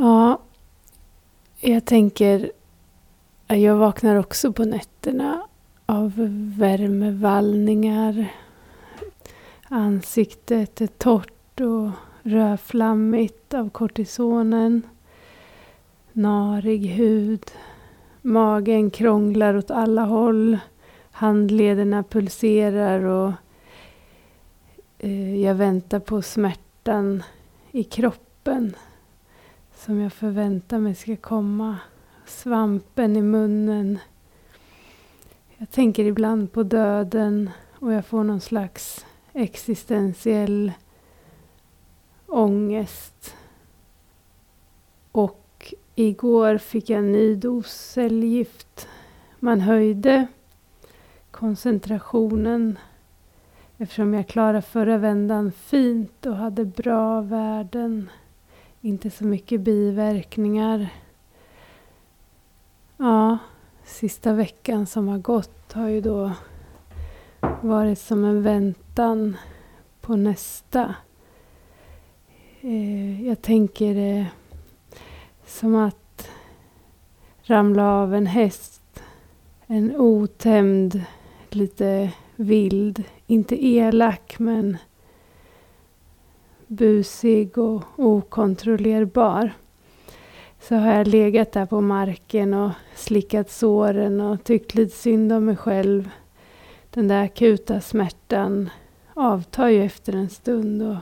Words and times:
Ja, 0.00 0.38
jag 1.60 1.84
tänker... 1.84 2.52
Jag 3.46 3.76
vaknar 3.76 4.16
också 4.16 4.52
på 4.52 4.64
nätterna 4.64 5.42
av 5.86 6.12
värmevallningar. 6.58 8.32
Ansiktet 9.68 10.80
är 10.80 10.86
torrt 10.86 11.60
och 11.60 11.90
rödflammigt 12.22 13.54
av 13.54 13.70
kortisonen. 13.70 14.82
Narig 16.12 16.86
hud. 16.86 17.44
Magen 18.22 18.90
krånglar 18.90 19.54
åt 19.54 19.70
alla 19.70 20.02
håll. 20.02 20.58
Handlederna 21.10 22.02
pulserar 22.02 23.04
och 23.04 23.32
eh, 24.98 25.40
jag 25.40 25.54
väntar 25.54 26.00
på 26.00 26.22
smärtan 26.22 27.22
i 27.72 27.84
kroppen 27.84 28.74
som 29.78 30.00
jag 30.00 30.12
förväntar 30.12 30.78
mig 30.78 30.94
ska 30.94 31.16
komma. 31.16 31.76
Svampen 32.26 33.16
i 33.16 33.22
munnen. 33.22 33.98
Jag 35.56 35.70
tänker 35.70 36.04
ibland 36.04 36.52
på 36.52 36.62
döden 36.62 37.50
och 37.78 37.92
jag 37.92 38.06
får 38.06 38.24
någon 38.24 38.40
slags 38.40 39.06
existentiell 39.32 40.72
ångest. 42.26 43.34
Och 45.12 45.74
igår 45.94 46.58
fick 46.58 46.90
jag 46.90 46.98
en 46.98 47.12
ny 47.12 47.34
dos 47.34 47.66
cellgift. 47.66 48.88
Man 49.38 49.60
höjde 49.60 50.26
koncentrationen 51.30 52.78
eftersom 53.76 54.14
jag 54.14 54.28
klarade 54.28 54.62
förra 54.62 54.98
vändan 54.98 55.52
fint 55.52 56.26
och 56.26 56.36
hade 56.36 56.64
bra 56.64 57.20
värden. 57.20 58.10
Inte 58.80 59.10
så 59.10 59.24
mycket 59.24 59.60
biverkningar. 59.60 60.88
Ja, 62.96 63.38
sista 63.84 64.32
veckan 64.32 64.86
som 64.86 65.08
har 65.08 65.18
gått 65.18 65.72
har 65.72 65.88
ju 65.88 66.00
då 66.00 66.32
varit 67.62 67.98
som 67.98 68.24
en 68.24 68.42
väntan 68.42 69.36
på 70.00 70.16
nästa. 70.16 70.94
Eh, 72.60 73.26
jag 73.26 73.42
tänker 73.42 73.94
det 73.94 74.26
som 75.46 75.74
att 75.74 76.28
ramla 77.42 77.92
av 77.92 78.14
en 78.14 78.26
häst. 78.26 79.02
En 79.66 79.96
otämjd, 79.96 81.04
lite 81.50 82.12
vild, 82.36 83.04
inte 83.26 83.66
elak 83.66 84.38
men 84.38 84.76
busig 86.68 87.58
och 87.58 87.82
okontrollerbar. 87.96 89.52
Så 90.60 90.74
har 90.74 90.92
jag 90.92 91.06
legat 91.06 91.52
där 91.52 91.66
på 91.66 91.80
marken 91.80 92.54
och 92.54 92.70
slickat 92.94 93.50
såren 93.50 94.20
och 94.20 94.44
tyckt 94.44 94.74
lite 94.74 94.96
synd 94.96 95.32
om 95.32 95.44
mig 95.44 95.56
själv. 95.56 96.10
Den 96.90 97.08
där 97.08 97.24
akuta 97.24 97.80
smärtan 97.80 98.70
avtar 99.14 99.68
ju 99.68 99.84
efter 99.84 100.12
en 100.12 100.30
stund 100.30 100.82
och 100.82 100.96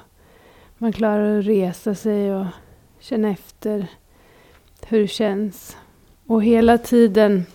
man 0.79 0.93
klarar 0.93 1.39
att 1.39 1.45
resa 1.45 1.95
sig 1.95 2.35
och 2.35 2.47
känna 3.01 3.31
efter 3.31 3.87
hur 4.87 5.01
det 5.01 5.09
känns. 5.09 5.77
Och 6.27 6.45
hela 6.45 6.79
tiden 6.79 7.47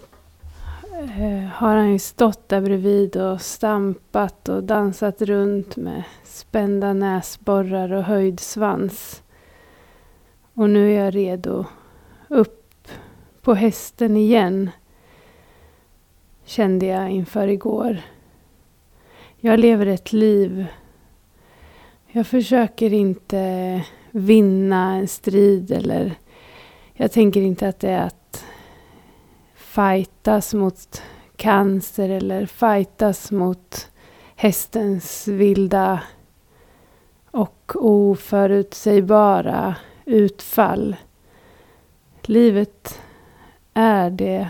Eh, 1.01 1.43
har 1.43 1.75
han 1.75 1.91
ju 1.91 1.99
stått 1.99 2.49
där 2.49 2.61
bredvid 2.61 3.15
och 3.17 3.41
stampat 3.41 4.49
och 4.49 4.63
dansat 4.63 5.21
runt 5.21 5.75
med 5.75 6.03
spända 6.23 6.93
näsborrar 6.93 7.91
och 7.91 8.03
höjd 8.03 8.39
svans. 8.39 9.23
Och 10.53 10.69
nu 10.69 10.93
är 10.93 11.03
jag 11.03 11.15
redo 11.15 11.65
upp 12.27 12.87
på 13.41 13.53
hästen 13.53 14.17
igen. 14.17 14.69
Kände 16.45 16.85
jag 16.85 17.09
inför 17.09 17.47
igår. 17.47 18.01
Jag 19.37 19.59
lever 19.59 19.85
ett 19.85 20.13
liv. 20.13 20.65
Jag 22.07 22.27
försöker 22.27 22.93
inte 22.93 23.85
vinna 24.11 24.95
en 24.95 25.07
strid 25.07 25.71
eller 25.71 26.15
jag 26.93 27.11
tänker 27.11 27.41
inte 27.41 27.67
att 27.67 27.79
det 27.79 27.89
är 27.89 28.05
att 28.05 28.20
fightas 29.71 30.53
mot 30.53 31.01
cancer 31.35 32.09
eller 32.09 32.45
fightas 32.45 33.31
mot 33.31 33.91
hästens 34.35 35.27
vilda 35.27 36.01
och 37.31 37.71
oförutsägbara 37.75 39.75
utfall. 40.05 40.95
Livet 42.21 42.99
är 43.73 44.09
det 44.09 44.49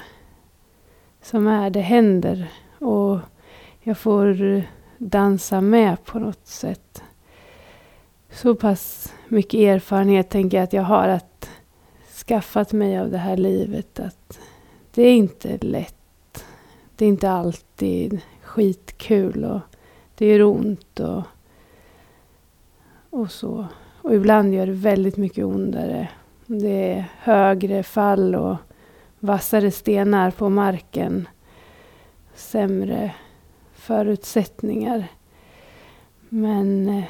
som 1.22 1.48
är, 1.48 1.70
det 1.70 1.82
händer 1.82 2.52
och 2.80 3.20
jag 3.80 3.98
får 3.98 4.62
dansa 4.98 5.62
med 5.62 6.06
på 6.06 6.20
något 6.20 6.48
sätt. 6.48 7.04
Så 8.32 8.56
pass 8.56 9.14
mycket 9.28 9.60
erfarenhet 9.60 10.30
tänker 10.30 10.58
jag 10.58 10.64
att 10.64 10.74
jag 10.74 10.84
har 10.84 11.08
att 11.08 11.50
skaffat 12.28 12.74
mig 12.74 13.00
av 13.00 13.12
det 13.12 13.18
här 13.18 13.38
livet 13.38 14.00
att 14.00 14.40
det 14.94 15.02
är 15.02 15.14
inte 15.14 15.58
lätt. 15.58 16.46
Det 16.96 17.06
är 17.06 17.10
inte 17.10 17.32
alltid 17.32 18.22
skitkul 18.42 19.46
och 19.46 19.60
det 20.16 20.26
gör 20.28 20.44
ont 20.44 21.00
och, 21.00 21.24
och 23.10 23.32
så. 23.32 23.66
Och 24.02 24.16
ibland 24.16 24.54
gör 24.54 24.66
det 24.66 24.72
väldigt 24.72 25.18
mycket 25.18 25.46
ondare. 25.46 26.10
Det 26.46 26.94
är 26.94 27.06
högre 27.20 27.84
fall 27.84 28.36
och 28.36 28.56
vassare 29.20 29.72
stenar 29.72 30.32
på 30.32 30.50
marken. 30.50 31.28
Sämre 32.36 33.14
förutsättningar. 33.74 35.08
Men 36.30 36.90
eh, 36.90 37.04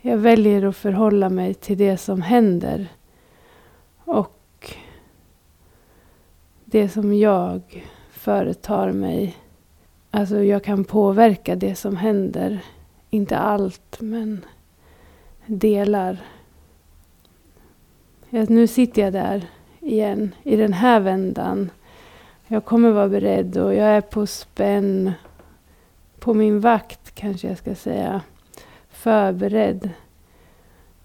jag 0.00 0.16
väljer 0.16 0.64
att 0.64 0.76
förhålla 0.76 1.30
mig 1.30 1.54
till 1.54 1.78
det 1.78 1.96
som 1.96 2.22
händer. 2.22 2.88
Och 4.04 4.33
det 6.74 6.88
som 6.88 7.14
jag 7.14 7.84
företar 8.10 8.92
mig. 8.92 9.36
Alltså 10.10 10.42
jag 10.42 10.64
kan 10.64 10.84
påverka 10.84 11.56
det 11.56 11.74
som 11.74 11.96
händer. 11.96 12.64
Inte 13.10 13.38
allt, 13.38 14.00
men 14.00 14.44
delar. 15.46 16.18
Nu 18.30 18.66
sitter 18.66 19.02
jag 19.02 19.12
där 19.12 19.46
igen 19.80 20.34
i 20.42 20.56
den 20.56 20.72
här 20.72 21.00
vändan. 21.00 21.70
Jag 22.46 22.64
kommer 22.64 22.90
vara 22.90 23.08
beredd 23.08 23.56
och 23.56 23.74
jag 23.74 23.88
är 23.88 24.00
på 24.00 24.26
spänn. 24.26 25.12
På 26.18 26.34
min 26.34 26.60
vakt 26.60 27.14
kanske 27.14 27.48
jag 27.48 27.58
ska 27.58 27.74
säga. 27.74 28.20
Förberedd. 28.88 29.90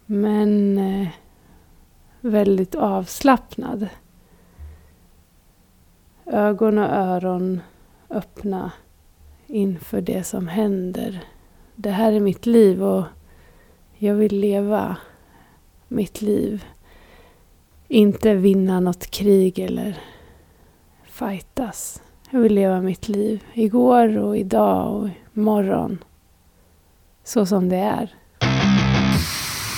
Men 0.06 0.78
eh, 0.78 1.08
väldigt 2.22 2.76
avslappnad. 2.76 3.88
Ögon 6.32 6.78
och 6.78 6.90
öron 6.90 7.62
öppna 8.10 8.72
inför 9.48 10.02
det 10.02 10.24
som 10.24 10.48
händer. 10.48 11.24
Det 11.76 11.90
här 11.90 12.12
är 12.12 12.20
mitt 12.20 12.46
liv 12.46 12.84
och 12.84 13.04
jag 13.98 14.16
vill 14.16 14.40
leva 14.40 14.98
mitt 15.88 16.22
liv. 16.22 16.66
Inte 17.88 18.34
vinna 18.34 18.80
något 18.80 19.12
krig 19.12 19.60
eller 19.60 19.98
fightas. 21.04 22.04
Jag 22.32 22.40
vill 22.40 22.54
leva 22.54 22.82
mitt 22.82 23.08
liv 23.08 23.44
igår 23.54 24.18
och 24.18 24.38
idag 24.38 24.96
och 24.96 25.10
imorgon. 25.36 26.04
Så 27.24 27.46
som 27.46 27.70
det 27.70 27.78
är. 27.78 28.16